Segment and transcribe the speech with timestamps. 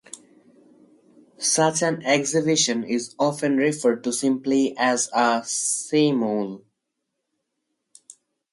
[1.37, 6.65] Such an exhibition is often referred to simply as a "simul".